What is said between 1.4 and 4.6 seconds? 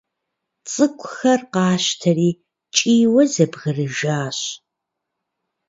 къащтэри кӀийуэ зэбгрыжащ.